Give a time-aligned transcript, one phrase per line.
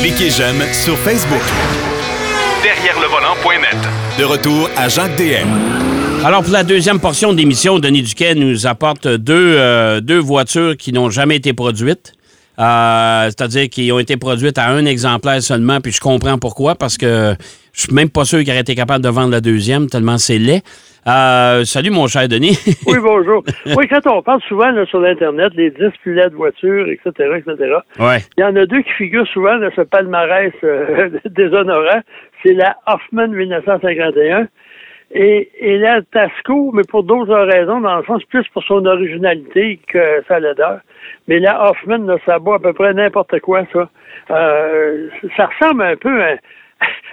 [0.00, 1.42] Cliquez j'aime sur Facebook.
[2.62, 3.76] Derrière le volant.net.
[4.18, 5.48] De retour à Jacques DM.
[6.24, 10.92] Alors, pour la deuxième portion d'émission, Denis Duquet nous apporte deux, euh, deux voitures qui
[10.92, 12.12] n'ont jamais été produites.
[12.60, 16.98] Euh, C'est-à-dire qui ont été produites à un exemplaire seulement, puis je comprends pourquoi, parce
[16.98, 17.34] que
[17.72, 20.38] je suis même pas sûr qu'il aurait été capable de vendre la deuxième, tellement c'est
[20.38, 20.62] laid.
[21.06, 22.58] Euh, salut, mon cher Denis.
[22.86, 23.42] oui, bonjour.
[23.76, 27.76] Oui, quand on parle souvent là, sur l'Internet, les 10 plus laides voitures, etc., etc.,
[27.98, 28.18] ouais.
[28.36, 32.02] il y en a deux qui figurent souvent dans ce palmarès euh, déshonorant.
[32.42, 34.48] C'est la Hoffman 1951
[35.12, 39.80] et, et la Tasco, mais pour d'autres raisons, dans le c'est plus pour son originalité
[39.88, 40.80] que sa laideur.
[41.28, 43.88] Mais la Hoffman, là, ça bat à peu près n'importe quoi, ça.
[44.30, 46.36] Euh, ça ressemble un peu à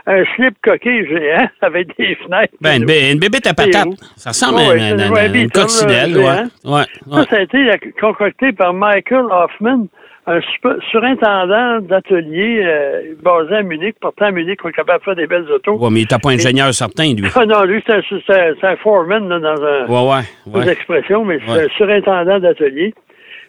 [0.05, 2.53] un slip coquille géant avec des fenêtres.
[2.61, 3.87] Ben, une, une bébête à patate.
[4.15, 6.17] Ça ressemble à une, une- une là, coccinelle.
[6.17, 6.43] Ouais.
[6.71, 6.83] Ouais.
[7.11, 9.87] Ça, ça a été concocté par Michael Hoffman,
[10.27, 13.95] un super- surintendant d'atelier euh, basé à Munich.
[14.01, 15.77] Pourtant, à Munich, on est capable de faire des belles autos.
[15.77, 17.27] Ouais, mais il n'était pas ingénieur certain, lui.
[17.35, 20.21] Ah non, lui, c'est un, un- foreman là, dans un, Ouais,
[20.51, 20.59] ouais.
[20.59, 20.71] ouais.
[20.73, 22.93] expressions, mais c'est un surintendant d'atelier.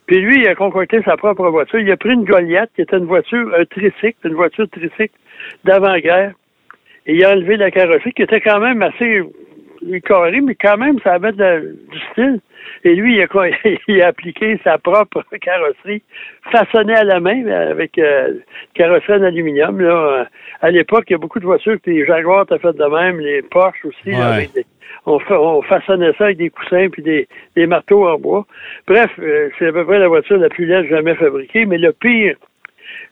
[0.07, 1.81] Puis lui, il a concocté sa propre voiture.
[1.81, 5.15] Il a pris une Goliath, qui était une voiture, un tricycle, une voiture tricycle
[5.65, 6.33] d'avant-guerre.
[7.07, 9.23] Et il a enlevé la carrosserie, qui était quand même assez
[10.05, 12.41] carrée, mais quand même, ça avait de- du style.
[12.85, 13.43] Et lui, il a, co-
[13.89, 16.03] il a appliqué sa propre carrosserie,
[16.53, 18.35] façonnée à la main, avec euh,
[18.75, 19.81] carrosserie en aluminium.
[19.81, 19.91] Là.
[20.21, 20.25] Euh,
[20.61, 23.21] À l'époque, il y a beaucoup de voitures, puis les Jaguars étaient faites de même,
[23.21, 24.35] les Porsche aussi, là, Ouais.
[24.37, 24.67] avec des-
[25.07, 28.47] on, on façonnait ça avec des coussins puis des, des marteaux en bois.
[28.87, 31.93] Bref, euh, c'est à peu près la voiture la plus laide jamais fabriquée, mais le
[31.93, 32.37] pire,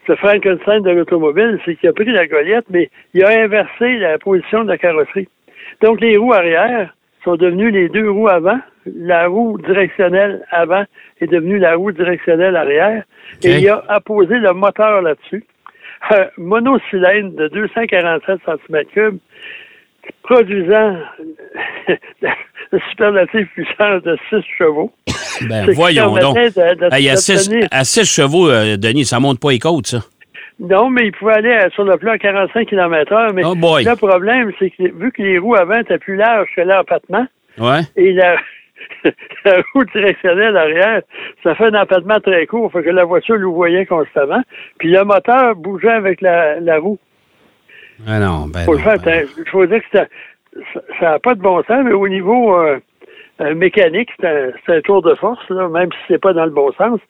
[0.07, 4.19] ce Frankenstein de l'automobile, c'est qu'il a pris la Goliath, mais il a inversé la
[4.19, 5.29] position de la carrosserie.
[5.83, 8.59] Donc, les roues arrière sont devenues les deux roues avant.
[8.87, 10.85] La roue directionnelle avant
[11.21, 13.03] est devenue la roue directionnelle arrière.
[13.43, 15.45] Et il a apposé le moteur là-dessus.
[16.11, 19.19] Un monocylindre de 247 cm3,
[20.23, 20.97] produisant
[22.23, 22.35] la
[22.91, 24.93] superlative puissance de 6 chevaux.
[25.49, 26.35] Ben, voyons donc.
[26.35, 29.51] permettait de- de- Hey, à 6 d'obtenir- à six chevaux, euh, Denis, ça monte pas
[29.51, 29.99] les côtes, ça.
[30.59, 33.55] Non, mais il pouvait aller à- sur le plan à 45 km h Mais Oh
[33.55, 37.27] le problème, c'est que vu que les roues avant étaient plus larges que l'empattement,
[37.59, 37.81] Ouais.
[37.97, 38.37] et la,
[39.45, 41.03] la roue directionnelle arrière,
[41.43, 44.43] ça fait un empattement très court, fait que la voiture louvoyait constamment.
[44.79, 46.99] Puis le moteur bougeait avec la, la roue.
[48.07, 48.61] Ah non, ben.
[48.65, 50.07] Faut le faire, ben- Il faut dire que ça-
[51.01, 52.79] ça n'a pas de bon sens, mais au niveau euh,
[53.41, 56.51] euh, mécanique, c'est un, un tour de force, là, même si c'est pas dans le
[56.51, 57.01] bon sens.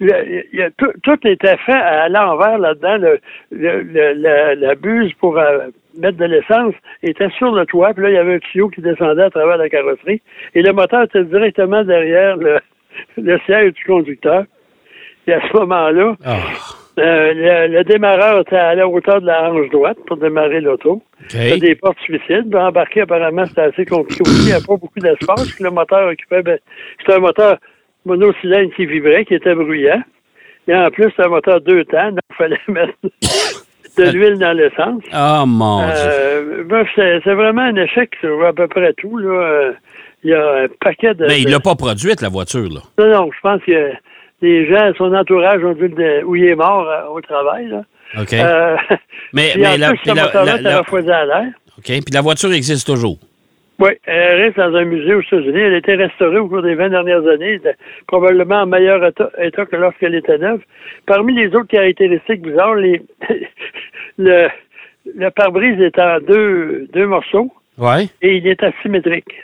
[0.00, 2.96] Y a tout, tout était fait à l'envers là-dedans.
[2.98, 3.20] Le,
[3.50, 8.10] le- la, la buse pour euh, mettre de l'essence était sur le toit, puis là,
[8.10, 10.22] il y avait un tuyau qui descendait à travers la carrosserie.
[10.54, 12.58] Et le moteur était directement derrière le,
[13.16, 14.44] le siège du conducteur.
[15.26, 16.36] Et à ce moment-là, Ah,
[16.98, 21.02] euh, le, le démarreur était à la hauteur de la hanche droite pour démarrer l'auto.
[21.28, 21.60] C'était OK.
[21.60, 22.48] des portes suicides.
[22.48, 24.42] Ben, embarquer, apparemment, c'était assez compliqué aussi.
[24.42, 25.58] Il n'y avait pas beaucoup d'espace.
[25.58, 26.58] Le moteur occupait, ben,
[26.98, 27.56] c'était un moteur
[28.04, 30.02] monocylindre qui vibrait, qui était bruyant.
[30.68, 32.92] Et en plus, c'était un moteur deux temps, donc il fallait mettre
[33.98, 35.02] de l'huile dans l'essence.
[35.12, 35.94] Ah, mon Dieu.
[35.96, 39.16] Euh, bref, c'est vraiment un échec sur à peu près tout.
[39.18, 39.30] Là.
[39.30, 39.72] Euh,
[40.24, 41.26] Il y a un paquet de...
[41.26, 42.80] Mais il l'a pas produite, la voiture, là.
[42.98, 43.92] non, non, je pense que
[44.42, 47.68] les gens, son entourage ont dé- où il est mort euh, au travail.
[47.68, 47.82] Là.
[48.20, 48.32] OK.
[48.34, 48.76] Euh,
[49.32, 51.46] mais mais la, plus, la- la- la- refroidi à l'air.
[51.78, 51.84] OK.
[51.86, 53.16] Puis la voiture existe toujours.
[53.78, 55.58] Oui, elle reste dans un musée aux États-Unis.
[55.58, 57.58] Elle a été restaurée au cours des 20 dernières années,
[58.06, 60.60] probablement en meilleur état, état que lorsqu'elle était neuve.
[61.06, 63.02] Parmi les autres caractéristiques bizarres, les,
[64.18, 64.48] le,
[65.16, 68.04] le pare-brise est en deux, deux morceaux Ouais.
[68.20, 69.34] et il est asymétrique.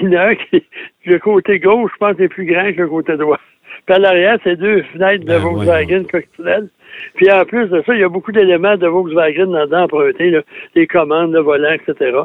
[0.00, 0.64] Il y en a un qui,
[1.06, 3.38] le côté gauche, je pense, est plus grand que le côté droit.
[3.86, 6.68] Puis à l'arrière, c'est deux fenêtres de Ben, Volkswagen coccinelles.
[7.14, 10.42] Puis en plus de ça, il y a beaucoup d'éléments de Volkswagen là-dedans empruntés, là,
[10.74, 12.18] les commandes, le volant, etc.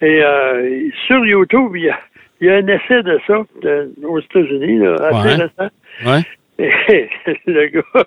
[0.00, 1.98] Et euh, sur YouTube, il y, a,
[2.40, 5.44] il y a un essai de ça de- aux États-Unis, là, assez Ouais.
[5.44, 5.70] récent.
[6.06, 6.22] Ouais.
[6.58, 7.08] Et
[7.46, 8.04] le gars.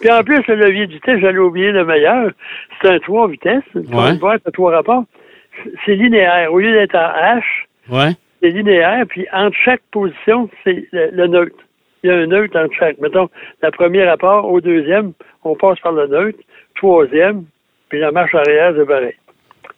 [0.00, 2.30] Puis en plus, le levier de vitesse, j'allais oublier le meilleur.
[2.80, 4.16] C'est un trois vitesses, une Ouais.
[4.18, 5.04] boîte à trois rapports.
[5.84, 6.52] C'est linéaire.
[6.52, 7.42] Au lieu d'être en H,
[7.90, 8.12] Ouais.
[8.42, 11.56] c'est linéaire, puis entre chaque position, c'est le, le neutre.
[12.04, 12.98] Il y a un neutre entre chaque.
[12.98, 13.28] Mettons,
[13.62, 15.12] la première rapport au deuxième,
[15.42, 16.38] on passe par le neutre.
[16.76, 17.44] Troisième,
[17.88, 19.14] puis la marche arrière, c'est pareil.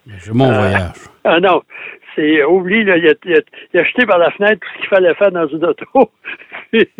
[0.06, 0.92] J'ai mon Euh, voyage.
[1.24, 1.62] Ah non,
[2.14, 3.40] c'est oublie, là, il, a, il, a,
[3.74, 6.10] il a jeté par la fenêtre tout ce qu'il fallait faire dans une auto.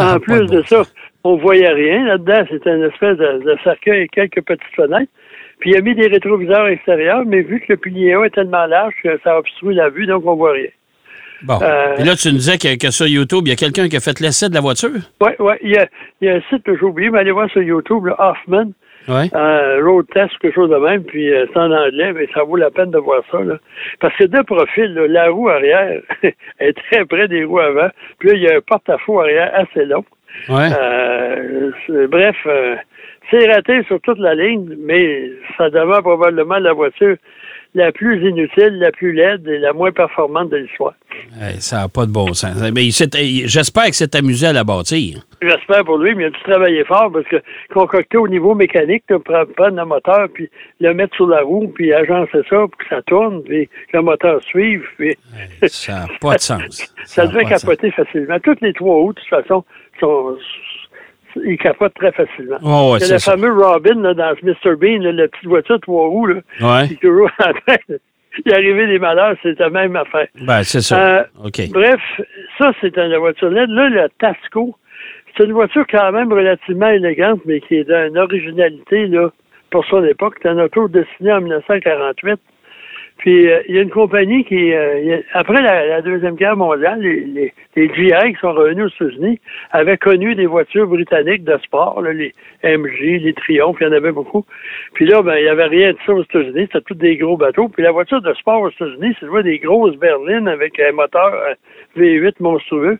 [0.00, 0.82] En plus de ça,
[1.24, 2.44] on voyait rien là-dedans.
[2.50, 5.12] C'était une espèce de, de cercueil et quelques petites fenêtres.
[5.58, 8.64] Puis il a mis des rétroviseurs extérieurs, mais vu que le pilier A est tellement
[8.66, 10.68] large que ça obstrue la vue, donc on voit rien.
[11.42, 11.58] Bon.
[11.62, 13.96] Euh, Et là, tu nous disais que, que sur YouTube, il y a quelqu'un qui
[13.96, 14.90] a fait l'essai de la voiture?
[15.20, 15.54] Oui, oui.
[15.62, 15.86] Il y a,
[16.20, 18.70] il y a un site que j'ai oublié, mais allez voir sur YouTube, là, Hoffman,
[19.08, 19.30] Oui.
[19.34, 22.56] euh, Road Test, quelque chose de même, puis euh, c'est en anglais, mais ça vaut
[22.56, 23.40] la peine de voir ça.
[23.42, 23.58] Là.
[24.00, 26.00] Parce que de profil, là, la roue arrière
[26.60, 27.88] est très près des roues avant,
[28.18, 30.04] puis là, il y a un porte-à-faux arrière assez long.
[30.48, 30.68] Ouais.
[30.80, 31.70] Euh,
[32.08, 32.76] bref, euh,
[33.30, 37.16] c'est raté sur toute la ligne, mais ça demeure probablement la voiture
[37.76, 40.94] la plus inutile, la plus laide et la moins performante de l'histoire.
[41.40, 42.56] Hey, ça n'a pas de bon sens.
[42.74, 45.18] Mais il s'est- il- j'espère que c'est amusé à la bâtir.
[45.42, 47.36] J'espère pour lui, mais il a dû travailler fort parce que
[47.72, 50.48] concocter au niveau mécanique, là, prendre le moteur, puis
[50.80, 54.02] le mettre sur la roue, puis agencer ça pour que ça tourne, puis que le
[54.02, 55.14] moteur suive, puis
[55.68, 56.94] Ça n'a pas de sens.
[57.04, 58.38] ça devait de capoter facilement.
[58.40, 59.64] Toutes les trois roues, de toute façon,
[60.00, 60.36] sont,
[61.44, 62.56] ils capotent très facilement.
[62.62, 63.32] Oh, ouais, C'est le ça.
[63.32, 64.76] fameux Robin là, dans Mr.
[64.76, 66.88] Bean, là, la petite voiture trois roues, là, Ouais.
[66.88, 67.76] qui est toujours en train
[68.44, 68.52] Il
[68.86, 70.26] des malheurs, c'est la même affaire.
[70.42, 71.18] Ben, c'est ça.
[71.20, 71.24] Euh.
[71.72, 72.00] Bref,
[72.58, 73.70] ça, c'est une voiture LED.
[73.70, 74.76] Là, le Tasco,
[75.36, 79.30] c'est une voiture quand même relativement élégante, mais qui est d'une originalité là,
[79.70, 80.34] pour son époque.
[80.42, 82.38] C'est un auto destiné en 1948.
[83.18, 86.56] Puis, euh, il y a une compagnie qui, euh, a- après la, la Deuxième Guerre
[86.56, 89.40] mondiale, les, les, les GI qui sont revenus aux États-Unis
[89.72, 92.32] avaient connu des voitures britanniques de sport, là, les
[92.62, 94.44] MG, les Triumph, il y en avait beaucoup.
[94.94, 97.36] Puis là, ben, il n'y avait rien de ça aux États-Unis, c'était tous des gros
[97.38, 97.68] bateaux.
[97.68, 101.54] Puis la voiture de sport aux États-Unis, c'est des grosses berlines avec un moteur euh,
[101.96, 102.98] V8 monstrueux.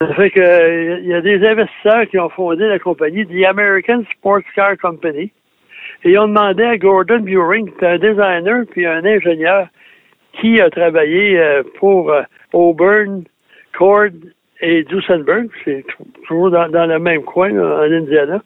[0.00, 3.44] Ça fait que euh, il y a des investisseurs qui ont fondé la compagnie The
[3.46, 5.32] American Sports Car Company.
[6.04, 9.68] Et ils ont demandé à Gordon Buring, qui est un designer puis un ingénieur,
[10.40, 12.22] qui a travaillé euh, pour euh,
[12.52, 13.24] Auburn,
[13.76, 14.10] Cord
[14.62, 15.84] et Duesenberg, c'est
[16.26, 18.42] toujours dans, dans le même coin, là, en Indiana.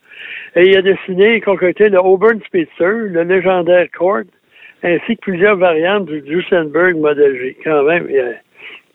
[0.54, 4.22] Et il a dessiné et concocté le Auburn Speedster, le légendaire Cord,
[4.84, 7.56] ainsi que plusieurs variantes du Duesenberg Model G.
[7.64, 8.08] Quand même,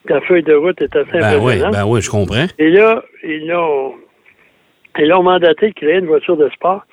[0.06, 1.74] la feuille de route est assez Ben oui, impressionnante.
[1.74, 2.46] ben oui, je comprends.
[2.58, 3.96] Et là, ils l'ont,
[4.98, 6.86] ils l'ont mandaté de créer une voiture de sport.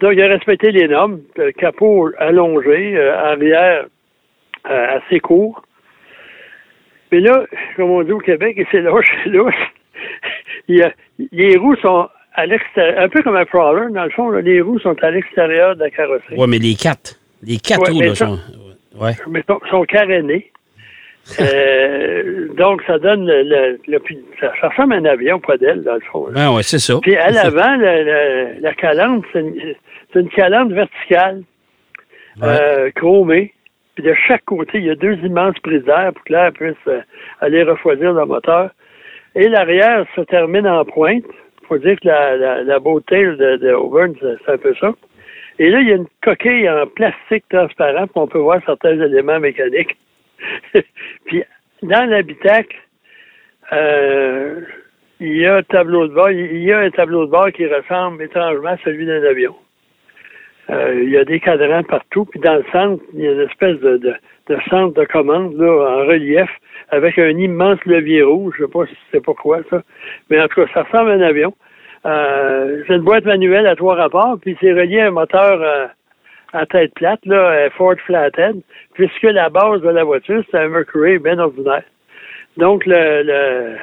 [0.00, 1.20] Donc, il a respecté les normes.
[1.36, 3.86] Le capot allongé, euh, arrière
[4.70, 5.62] euh, assez court.
[7.12, 7.44] Mais là,
[7.76, 8.80] comme on dit au Québec, et c'est
[10.82, 10.92] a-
[11.32, 14.60] les roues sont à l'extérieur, un peu comme un crawler, dans le fond, là, les
[14.60, 16.36] roues sont à l'extérieur de la carrosserie.
[16.38, 17.16] Oui, mais les quatre.
[17.42, 18.38] Les quatre Ouais, roues, mais là, ça- sont.
[19.00, 19.12] Ouais.
[19.28, 20.50] mais sont, sont carénés.
[21.38, 24.00] Euh, donc, ça donne le, le- le-
[24.40, 26.26] ça, ressemble à un avion, pas d'aile, dans le fond.
[26.28, 26.32] là.
[26.34, 26.94] Ben oui, c'est ça.
[27.02, 29.54] Puis à l'avant, la, la, la calandre, c'est une,
[30.12, 31.42] c'est une calandre verticale,
[32.42, 33.52] euh, chromée.
[33.94, 36.74] Puis de chaque côté, il y a deux immenses prises d'air pour que l'air puisse
[36.86, 37.00] euh,
[37.40, 38.70] aller refroidir le moteur.
[39.34, 41.24] Et l'arrière se termine en pointe.
[41.62, 44.74] Il faut dire que la, la, la beauté de, de Auburn, c'est c'est un peu
[44.80, 44.92] ça.
[45.58, 48.98] Et là, il y a une coquille en plastique transparent, puis on peut voir certains
[48.98, 49.96] éléments mécaniques.
[51.26, 51.44] puis
[51.82, 52.76] dans l'habitacle,
[53.72, 54.60] euh,
[55.20, 57.66] il y a un tableau de bord, il y a un tableau de bord qui
[57.66, 59.54] ressemble étrangement à celui d'un avion.
[60.70, 63.40] Euh, il y a des cadrans partout, puis dans le centre, il y a une
[63.40, 64.14] espèce de, de,
[64.48, 66.48] de centre de commande là, en relief
[66.90, 68.54] avec un immense levier rouge.
[68.58, 69.82] Je sais pas si c'est pourquoi ça,
[70.28, 71.54] mais en tout cas, ça ressemble à un avion.
[72.06, 75.86] Euh, c'est une boîte manuelle à trois rapports, puis c'est relié à un moteur euh,
[76.52, 78.56] à tête plate, là, un Ford Flathead,
[78.94, 81.84] puisque la base de la voiture, c'est un Mercury bien ordinaire.
[82.56, 83.76] Donc, le, le,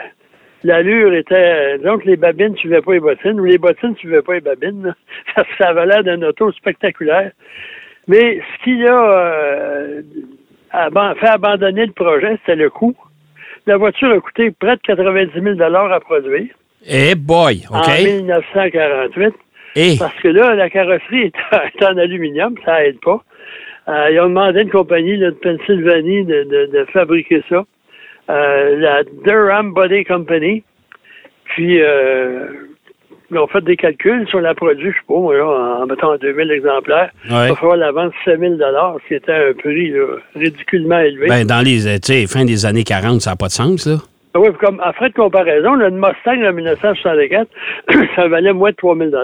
[0.64, 1.78] l'allure était.
[1.80, 4.42] Donc, les babines ne suivaient pas les bottines, ou les bottines ne suivaient pas les
[4.42, 4.84] babines.
[4.88, 4.94] là.
[5.36, 7.32] Ça, ça avait l'air d'un auto spectaculaire.
[8.08, 10.02] Mais ce qui a euh,
[11.20, 12.96] fait abandonner le projet, c'était le coût.
[13.66, 16.48] La voiture a coûté près de 90 000 à produire
[16.88, 17.88] Eh boy, en OK?
[18.06, 19.34] 1948.
[19.76, 23.22] Eh, Parce que là, la carrosserie est, est en aluminium, ça aide pas.
[23.90, 27.64] Euh, ils ont demandé à une compagnie là, de Pennsylvanie de, de- de fabriquer ça.
[28.30, 30.64] Euh, la Durham Body Company.
[31.46, 32.48] Puis, euh,
[33.32, 35.46] ils ont fait des calculs sur la produit, je sais pas, moi, là,
[35.82, 37.12] en mettant 2000 exemplaires.
[37.30, 37.46] Ouais.
[37.46, 40.06] Il va falloir la vendre 7000 ce qui était un prix là,
[40.36, 41.28] ridiculement élevé.
[41.28, 43.86] ben, dans les euh, tu sais, fin des années 40, ça n'a pas de sens,
[43.86, 43.98] là.
[44.34, 47.50] Ah Oui, comme, en frais de comparaison, une Mustang en 1964,
[48.16, 49.18] ça valait moins de 3000 Tu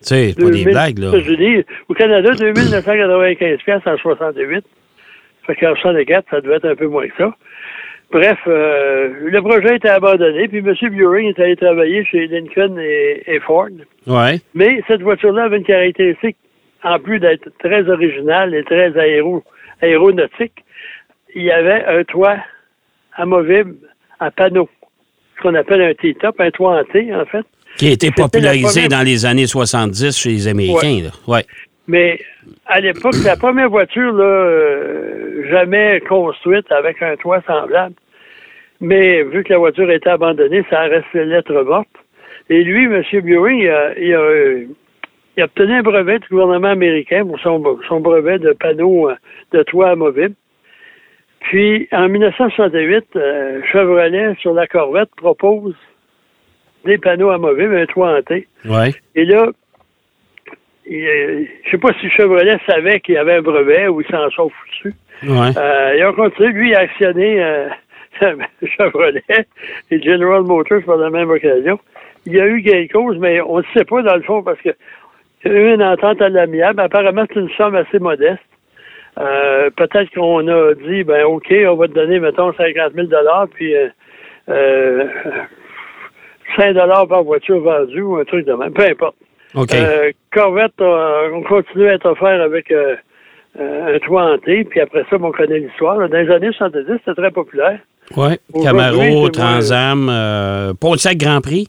[0.00, 1.10] sais, pas des 2000 blagues, là.
[1.88, 4.64] Au Canada, 2995 pièces en 68.
[5.46, 7.34] Fait qu'en 64, ça devait être un peu moins que ça.
[8.12, 10.74] Bref, euh, le projet a été abandonné, puis M.
[10.90, 13.68] Buring est allé travailler chez Lincoln et, et Ford.
[14.06, 14.38] Ouais.
[14.54, 16.36] Mais cette voiture-là avait une caractéristique,
[16.84, 19.42] en plus d'être très originale et très aéro,
[19.80, 20.62] aéronautique,
[21.34, 22.36] il y avait un toit
[23.16, 23.76] amovible
[24.20, 24.68] à panneau,
[25.36, 27.44] ce qu'on appelle un T-top, un toit en T, en fait.
[27.78, 31.10] Qui a été popularisé première- dans les années 70 chez les Américains, là.
[31.26, 31.44] Ouais.
[31.88, 32.20] Mais
[32.66, 37.94] à l'époque, la première voiture là, euh, jamais construite avec un toit semblable.
[38.80, 41.88] Mais vu que la voiture été abandonnée, ça reste lettre morte.
[42.50, 43.02] Et lui, M.
[43.22, 44.56] Buring, il a, il, a,
[45.36, 49.14] il a obtenu un brevet du gouvernement américain pour son, son brevet de panneau euh,
[49.52, 50.34] de toit amovible.
[51.40, 55.74] Puis, en 1968, euh, Chevrolet, sur la Corvette, propose
[56.84, 58.48] des panneaux amovibles, un toit hanté.
[58.64, 58.92] Ouais.
[59.14, 59.46] Et là,
[60.90, 64.30] euh, je sais pas si Chevrolet savait qu'il y avait un brevet ou il s'en
[64.30, 64.94] sont foutus.
[65.22, 65.56] Ouais.
[65.56, 67.68] Euh, il a continué, lui, à actionner euh,
[68.62, 69.22] Chevrolet
[69.90, 71.78] et General Motors par la même occasion.
[72.26, 74.60] Il y a eu de cause, mais on ne sait pas dans le fond parce
[74.60, 74.70] que
[75.44, 76.80] il y a eu une entente à l'amiable.
[76.80, 78.38] Apparemment, c'est une somme assez modeste.
[79.18, 83.08] Euh, peut-être qu'on a dit, ben OK, on va te donner, mettons, 50 000
[83.52, 83.88] puis euh,
[84.48, 85.06] euh,
[86.56, 86.74] 5
[87.08, 88.72] par voiture vendue ou un truc de même.
[88.72, 89.16] Peu importe.
[89.56, 92.96] Euh, Corvette, on continue à être offert avec euh,
[93.60, 95.96] euh, un toit hanté, puis après ça, on connaît l'histoire.
[95.96, 97.78] Dans les années 70, c'était très populaire.
[98.16, 101.68] aujourd'hui, Camaro, Transam, euh, Pontiac Grand Prix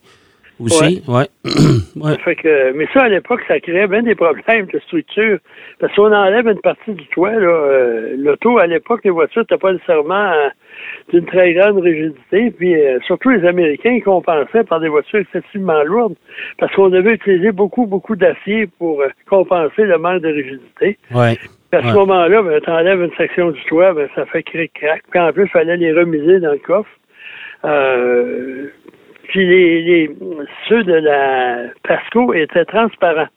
[0.60, 1.04] aussi.
[1.08, 1.26] Ouais.
[1.96, 2.18] ouais.
[2.20, 5.40] Fait que, mais ça, à l'époque, ça créait bien des problèmes de structure.
[5.80, 9.58] Parce qu'on enlève une partie du toit, là, euh, l'auto, à l'époque, les voitures n'étaient
[9.58, 10.50] pas nécessairement euh,
[11.12, 12.52] d'une très grande rigidité.
[12.52, 16.16] Puis euh, surtout les Américains, ils compensaient par des voitures excessivement lourdes.
[16.60, 20.98] Parce qu'on devait utiliser beaucoup, beaucoup d'acier pour compenser le manque de rigidité.
[21.14, 21.38] Ouais.
[21.72, 21.94] À ce Ouais.
[21.94, 25.02] moment-là, ben, tu enlèves une section du toit, ben, ça fait cric-crac.
[25.10, 26.90] Puis en plus, il fallait les remiser dans le coffre.
[27.66, 28.68] Euh,
[29.24, 30.12] puis les, les,
[30.70, 33.28] ceux de la Pasco étaient transparents.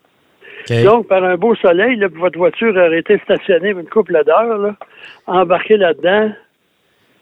[0.85, 4.75] Donc, par un beau soleil, là, votre voiture aurait été stationnée une couple d'heures, là,
[5.27, 6.33] embarquée là-dedans.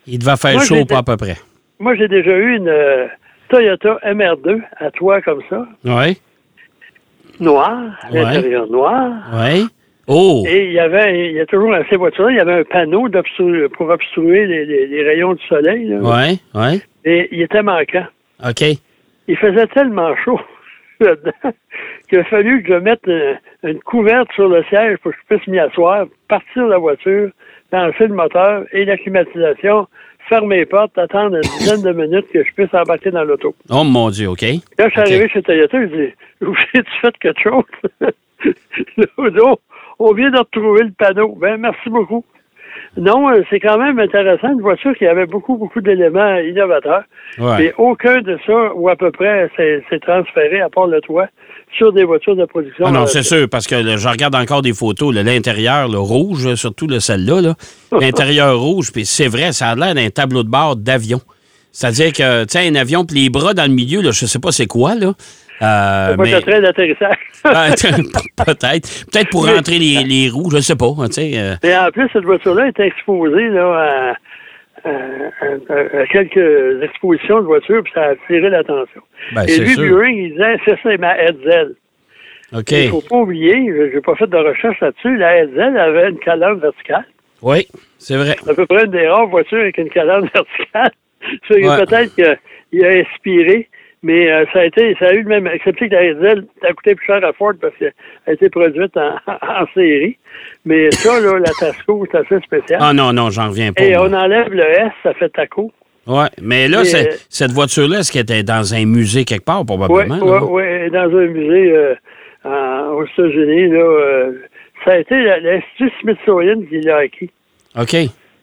[0.06, 1.36] Il devait faire Moi, chaud, pas à peu près.
[1.78, 3.06] Moi, j'ai déjà eu une euh,
[3.50, 6.18] Toyota MR2 à toit comme ça, Oui.
[7.40, 8.22] noir, Ouais.
[8.22, 9.12] l'intérieur noir.
[9.34, 9.66] Oui.
[10.06, 10.44] Oh!
[10.46, 12.64] Et il y avait, il y a toujours dans ces voitures-là, il y avait un
[12.64, 13.08] panneau
[13.76, 15.94] pour obstruer les, les- les rayons du soleil.
[16.00, 16.82] Oui, oui.
[17.04, 18.04] Et il était manquant.
[18.42, 18.62] OK.
[19.28, 20.40] Il faisait tellement chaud
[21.00, 21.52] là-dedans
[22.08, 25.36] qu'il a fallu que je mette euh, une couverte sur le siège pour que je
[25.36, 27.30] puisse m'y asseoir, partir de la voiture,
[27.72, 29.88] lancer le moteur et la climatisation,
[30.28, 33.54] fermer les portes, attendre une dizaine de minutes que je puisse embarquer dans l'auto.
[33.70, 34.42] Oh mon Dieu, OK.
[34.42, 36.14] Là, je suis arrivé chez Toyota, je dis
[36.74, 37.64] J'ai-tu fait quelque chose?
[38.96, 39.56] Là, non,
[39.98, 41.34] on vient de retrouver le panneau.
[41.40, 42.24] Ben, merci beaucoup.
[42.96, 47.02] Non, euh, c'est quand même intéressant, une voiture qui avait beaucoup, beaucoup d'éléments innovateurs.
[47.38, 47.66] Ouais.
[47.66, 51.26] Et aucun de ça, ou à peu près, s'est transféré, à part le toit,
[51.76, 52.86] sur des voitures de production.
[52.86, 55.98] Ah non, euh, c'est sûr, parce que là, je regarde encore des photos, l'intérieur, le
[55.98, 57.54] rouge, là, surtout là, celle-là, là,
[58.00, 61.20] l'intérieur rouge, puis c'est vrai, ça a l'air d'un tableau de bord d'avion.
[61.72, 64.38] C'est-à-dire que, tu sais, un avion, puis les bras dans le milieu, là, je sais
[64.38, 65.14] pas c'est quoi, là.
[65.62, 67.16] Euh, mais- train d'atterrissage.
[67.44, 69.06] Peut-être.
[69.10, 71.32] Peut-être pour rentrer les, les roues, je sais pas, tu sais.
[71.36, 74.14] euh, Et en plus, cette voiture-là est exposée là,
[74.84, 74.90] à, à-
[75.72, 79.00] à- à quelques expositions de voitures, puis ça a attiré l'attention.
[79.34, 79.76] ben, Et lui.
[79.76, 81.74] Buring, il disait, c'est ça, c'est ma Hetzel.
[82.52, 82.70] OK.
[82.72, 86.18] Il faut pas oublier, je j'ai pas fait de recherche là-dessus, la Hetzel avait une
[86.18, 87.04] calandre verticale.
[87.42, 87.66] Oui,
[87.98, 88.36] c'est vrai.
[88.48, 90.90] À peu près une des rares voitures avec une calandre verticale.
[91.50, 91.84] Ouais.
[91.86, 93.68] Peut-être qu'il a inspiré,
[94.04, 96.14] mais euh, ça a été, ça a eu le même, excepté que la
[96.60, 97.92] ça a coûté plus cher à Ford parce qu'elle
[98.28, 100.16] a été produite en, en série.
[100.64, 102.78] Mais ça, là, la Tasco, c'est assez spécial.
[102.80, 103.82] Ah non, non, j'en reviens pas.
[103.82, 104.06] Et moi.
[104.08, 105.72] on enlève le S, ça fait taco.
[106.06, 109.60] Ouais, mais là, Et, euh, cette voiture-là, est-ce qu'elle était dans un musée quelque part,
[109.60, 110.18] Oui, probablement?
[110.20, 110.90] oui, oui.
[110.90, 111.94] Dans un musée euh,
[112.44, 114.32] en- aux États-Unis, là, euh,
[114.84, 117.30] ça a été l'Institut Smithsonian qui l'a acquis.
[117.80, 117.96] OK.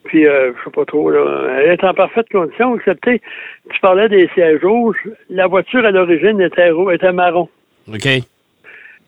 [0.04, 1.60] Puis, euh, je sais pas trop, là.
[1.60, 3.22] Elle est en parfaite condition, excepté,
[3.72, 4.98] tu parlais des sièges rouges.
[5.30, 7.48] La voiture, à l'origine, était, était marron.
[7.88, 8.08] OK.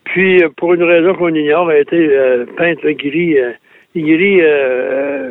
[0.06, 3.52] Puis, euh, pour une raison qu'on ignore, elle a été euh, peinte gris, euh,
[3.96, 5.30] gris euh,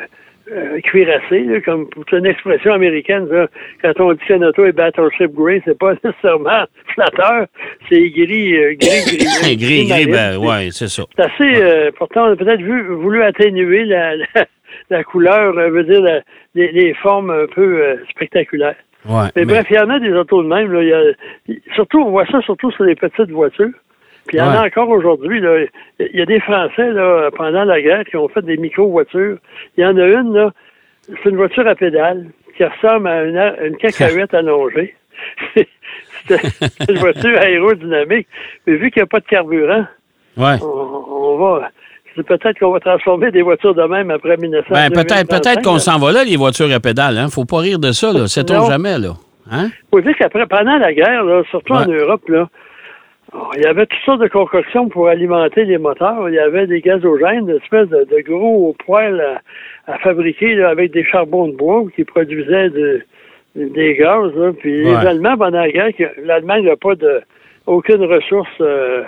[0.51, 3.27] euh, cuirassé, là, comme pour une expression américaine.
[3.31, 3.47] ça.
[3.83, 6.65] Quand on dit qu'un auto est Battleship Grey, c'est pas nécessairement
[6.95, 7.47] flatteur,
[7.89, 9.57] c'est gris, euh, gris, gris.
[9.57, 10.47] gris, gris, ben, marine.
[10.47, 11.05] ouais, c'est ça.
[11.17, 14.25] C'est assez, euh, pourtant, on a peut-être vu, voulu atténuer la, la,
[14.91, 16.21] la couleur, euh, veut dire la-
[16.55, 18.77] les, les formes un peu euh, spectaculaires.
[19.09, 19.25] Ouais.
[19.35, 20.73] Mais, mais- bref, il y en a des autos de même.
[20.73, 20.83] Là.
[20.83, 20.93] Il y
[21.55, 23.71] a- surtout, on voit ça surtout sur les petites voitures.
[24.29, 25.43] Puis il y en a encore aujourd'hui.
[25.99, 29.39] Il y a des Français, là, pendant la guerre, qui ont fait des micro-voitures.
[29.77, 30.53] Il y en a une, là,
[31.09, 33.37] c'est une voiture à pédale qui ressemble à une,
[33.67, 34.95] une cacahuète allongée.
[35.57, 38.29] c'est une voiture aérodynamique.
[38.67, 39.87] Mais vu qu'il n'y a pas de carburant,
[40.37, 40.55] ouais.
[40.63, 41.71] on, on va.
[42.17, 44.67] C'est peut-être qu'on va transformer des voitures de même après 1900.
[44.71, 47.17] Ben, peut-être peut 2035, qu'on s'en va là, les voitures à pédale.
[47.19, 47.29] Hein?
[47.31, 48.27] Faut pas rire de ça, là.
[48.27, 49.15] Sait-on jamais, là?
[49.51, 49.69] Hein?
[49.91, 51.87] faut dire qu'après, pendant la guerre, là, surtout en.
[51.87, 52.49] Europe, là,
[53.57, 56.29] il y avait toutes sortes de concoctions pour alimenter les moteurs.
[56.29, 59.41] Il y avait des gazogènes, des espèces de, de gros poêles
[59.87, 63.03] à, à fabriquer là, avec des charbons de bois qui produisaient de,
[63.57, 64.33] des gaz.
[64.37, 64.91] Là, puis Ouais.
[65.01, 65.93] les Allemands, pendant la guerre,
[66.23, 67.23] l'Allemagne n'a pas de
[67.67, 69.03] aucune ressource euh,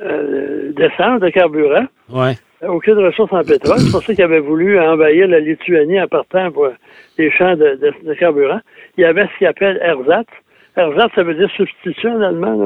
[0.00, 2.34] euh, d'essence, de carburant, Ouais.
[2.66, 3.78] aucune ressource en pétrole.
[3.78, 6.68] C'est pour ça qu'ils avaient voulu envahir la Lituanie en partant pour
[7.16, 8.60] des champs de, de- de carburant.
[8.96, 10.26] Il y avait ce qu'ils appellent ersatz.
[10.76, 12.56] Ersatz, ça veut dire substitution en allemand.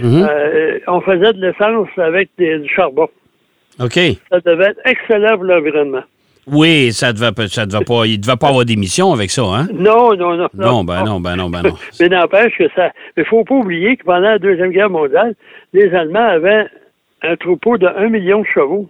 [0.00, 0.26] Mhm.
[0.28, 3.08] Euh, on faisait de l'essence avec des- du charbon.
[3.80, 3.98] OK.
[4.30, 6.02] Ça devait être excellent pour l'environnement.
[6.46, 8.04] Oui, ça devait, ça devait pas.
[8.06, 9.68] Il devait pas avoir d'émission avec ça, hein?
[9.72, 10.48] Non, non, non.
[10.54, 11.74] Non, ben non, ben non, ben non.
[12.00, 12.90] Mais n'empêche que ça.
[13.16, 15.34] Mais il faut pas oublier que pendant la Deuxième Guerre mondiale,
[15.72, 16.66] les Allemands avaient
[17.22, 18.88] un troupeau de 1 million de chevaux.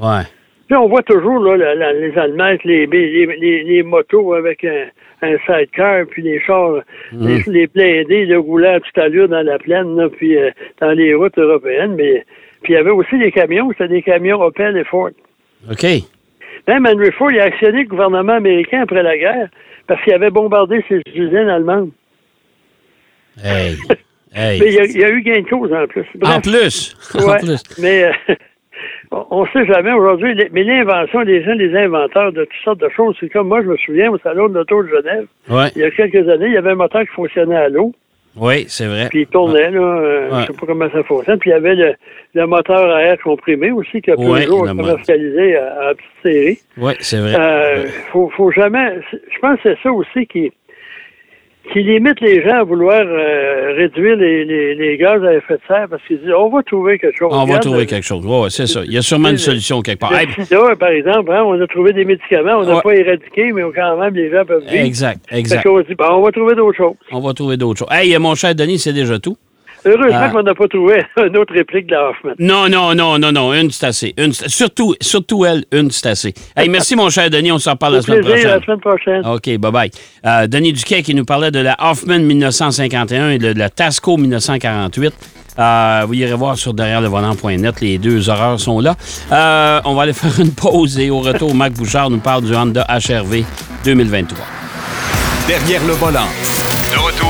[0.00, 0.22] Ouais.
[0.66, 4.32] Puis on voit toujours là, la- la- les Allemands avec les, les, les- les motos
[4.34, 4.86] avec un,
[5.22, 6.76] un sidecar, puis les chars,
[7.12, 10.92] les, les blindés de roulant à toute allure dans la plaine, là, puis euh, dans
[10.92, 11.96] les routes européennes.
[11.96, 12.24] Mais
[12.62, 15.10] puis il y avait aussi des camions, c'était des camions Opel et Ford.
[15.70, 15.84] OK.
[16.68, 19.48] Même Henry Ford, il a actionné le gouvernement américain après la guerre
[19.86, 21.90] parce qu'il avait bombardé ses usines allemandes.
[23.42, 23.76] Hey.
[24.32, 24.60] Hey.
[24.60, 26.06] Mais il y, a, il y a eu gain de cause en plus.
[26.14, 26.36] Bref.
[26.36, 26.96] En plus.
[27.16, 27.62] En Ouais, plus.
[27.82, 28.34] mais euh,
[29.10, 30.36] on ne sait jamais aujourd'hui.
[30.52, 33.66] Mais l'invention, les gens, les inventeurs de toutes sortes de choses, c'est comme moi, je
[33.66, 35.66] me souviens au salon de l'auto de Genève, Ouais.
[35.74, 37.92] il y a quelques années, il y avait un moteur qui fonctionnait à l'eau,
[38.36, 39.08] Oui, c'est vrai.
[39.10, 40.42] puis il tournait, là, euh, Ouais.
[40.42, 41.94] je sais pas comment ça fonctionne, puis il y avait le,
[42.34, 46.58] le moteur à air comprimé aussi, qui a Ouais, toujours commercialisé à, à petite série.
[46.76, 47.34] Oui, c'est vrai.
[47.38, 49.00] Euh, faut, faut jamais.
[49.12, 50.52] Je pense que c'est ça aussi qui,
[51.72, 55.60] qui limite les gens à vouloir euh, réduire les, les, les gaz à effet de
[55.68, 57.28] serre parce qu'ils disent on va trouver quelque chose.
[57.32, 58.24] On va trouver euh, quelque chose.
[58.26, 58.80] Oui, c'est ça.
[58.84, 60.12] Il y a sûrement une solution quelque part.
[60.12, 62.82] Hey, sida, par exemple, hein, on a trouvé des médicaments, on n'a Ouais.
[62.82, 64.84] pas éradiqué, mais quand même, les gens peuvent vivre.
[64.84, 65.62] exact, Fait exact.
[65.62, 66.94] qu'on dit, bon, on va trouver d'autres choses.
[67.12, 67.88] On va trouver d'autres choses.
[67.92, 69.36] Hey, mon cher Denis, c'est déjà tout.
[69.84, 70.28] Heureusement Ah.
[70.30, 72.32] qu'on n'a pas trouvé une autre réplique de la Hoffman.
[72.38, 73.52] Non, non, non, non, non.
[73.54, 74.14] Une, c'est assez.
[74.18, 76.34] Une, c'est- surtout, surtout elle, une, c'est assez.
[76.56, 77.52] Hey, merci, mon cher Denis.
[77.52, 78.58] On s'en reparle la semaine plaisir, prochaine.
[78.58, 79.26] la semaine prochaine.
[79.26, 79.90] OK, bye-bye.
[80.26, 85.12] Euh, Denis Duquet qui nous parlait de la Hoffman 1951 et de la Tasco 1948.
[85.58, 87.80] Euh, vous irez voir sur derrière le volant.net.
[87.80, 88.94] Les deux horreurs sont là.
[89.32, 92.54] Euh, on va aller faire une pause et au retour, Marc Bouchard nous parle du
[92.54, 93.44] Honda HRV
[93.84, 94.38] 2023.
[95.48, 96.28] Derrière le volant.
[96.92, 97.29] De retour